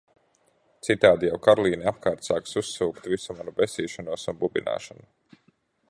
Citādi 0.87 1.27
jau 1.31 1.37
Karlīne 1.47 1.85
apkārt 1.91 2.25
sāks 2.29 2.57
"uzsūkt" 2.63 3.11
visu 3.15 3.37
manu 3.41 3.55
besīšanos 3.61 4.27
un 4.33 4.41
bubināšanu. 4.43 5.11